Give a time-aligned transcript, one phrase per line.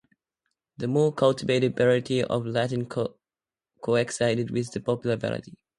[0.77, 5.53] The more cultivated variety of Latin coexisted with the popular variety.